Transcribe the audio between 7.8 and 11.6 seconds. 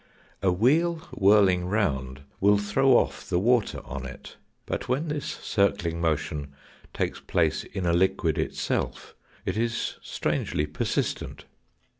a liquid itself it is strangely persistent.